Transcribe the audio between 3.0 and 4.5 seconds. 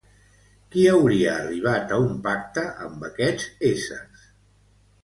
aquests éssers?